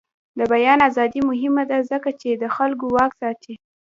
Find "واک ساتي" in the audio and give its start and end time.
2.95-3.53